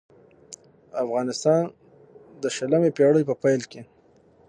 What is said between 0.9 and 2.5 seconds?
افغانستان د